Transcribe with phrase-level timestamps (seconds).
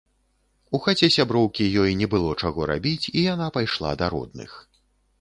[0.77, 4.61] У хаце сяброўкі ёй не было чаго рабіць і яна пайшла да родных.